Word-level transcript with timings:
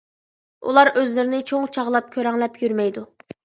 ئۇلار 0.69 0.89
ئۆزلىرىنى 1.01 1.43
چوڭ 1.53 1.69
چاغلاپ 1.77 2.11
كۆرەڭلەپ 2.19 2.61
يۈرمەيدۇ. 2.67 3.09